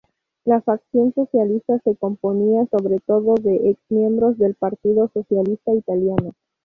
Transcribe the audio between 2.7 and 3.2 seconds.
sobre